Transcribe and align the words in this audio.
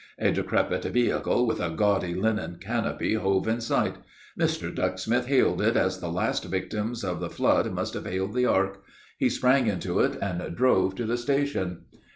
A 0.17 0.31
decrepit 0.31 0.83
vehicle 0.85 1.45
with 1.45 1.59
a 1.61 1.69
gaudy 1.69 2.15
linen 2.15 2.55
canopy 2.59 3.13
hove 3.13 3.47
in 3.47 3.61
sight. 3.61 3.97
Mr. 4.35 4.73
Ducksmith 4.73 5.25
hailed 5.27 5.61
it 5.61 5.77
as 5.77 5.99
the 5.99 6.09
last 6.09 6.43
victims 6.45 7.03
of 7.03 7.19
the 7.19 7.29
Flood 7.29 7.71
must 7.71 7.93
have 7.93 8.07
hailed 8.07 8.33
the 8.33 8.47
Ark. 8.47 8.81
He 9.19 9.29
sprang 9.29 9.67
into 9.67 9.99
it 9.99 10.17
and 10.19 10.55
drove 10.57 10.95
to 10.95 11.05
the 11.05 11.17
station. 11.17 11.81